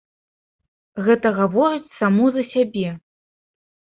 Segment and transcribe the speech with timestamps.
[1.07, 2.89] Гэта гаворыць само за сябе.